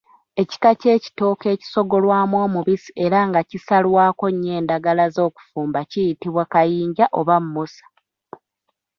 Ekika 0.41 0.71
ky’ekitooke 0.81 1.47
ekisogolwamu 1.55 2.35
omubisi 2.45 2.89
era 3.05 3.19
nga 3.29 3.41
kisalwako 3.49 4.25
nnyo 4.33 4.51
endagala 4.59 5.05
z’okufumba 5.15 5.79
kiyitibwa 5.89 6.43
Kayinja 6.53 7.05
oba 7.19 7.35
Mmusa. 7.43 7.85